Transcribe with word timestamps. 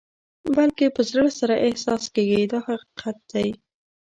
بلکې 0.55 0.85
په 0.95 1.01
زړه 1.09 1.27
سره 1.39 1.55
احساس 1.67 2.03
کېږي 2.13 2.41
دا 2.51 2.59
حقیقت 2.67 3.17
دی. 3.31 3.47